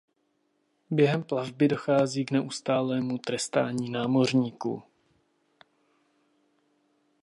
Během 0.91 1.23
plavby 1.23 1.67
dochází 1.67 2.25
k 2.25 2.31
neustálému 2.31 3.17
trestání 3.17 3.89
námořníků. 3.89 4.83